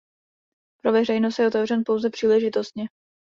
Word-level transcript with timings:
Pro 0.83 0.91
veřejnost 0.91 1.39
je 1.39 1.47
otevřen 1.47 1.83
pouze 1.85 2.09
příležitostně. 2.09 2.87